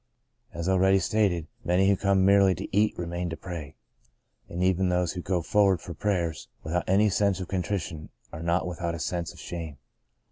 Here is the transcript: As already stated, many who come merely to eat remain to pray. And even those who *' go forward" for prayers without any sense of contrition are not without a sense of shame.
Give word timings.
As 0.51 0.67
already 0.67 0.97
stated, 0.97 1.45
many 1.63 1.87
who 1.87 1.95
come 1.95 2.25
merely 2.25 2.55
to 2.55 2.75
eat 2.75 2.97
remain 2.97 3.29
to 3.29 3.37
pray. 3.37 3.75
And 4.49 4.63
even 4.63 4.89
those 4.89 5.13
who 5.13 5.21
*' 5.21 5.21
go 5.21 5.43
forward" 5.43 5.79
for 5.81 5.93
prayers 5.93 6.47
without 6.63 6.89
any 6.89 7.07
sense 7.07 7.39
of 7.39 7.47
contrition 7.47 8.09
are 8.33 8.41
not 8.41 8.65
without 8.65 8.95
a 8.95 8.99
sense 8.99 9.31
of 9.31 9.37
shame. 9.39 9.77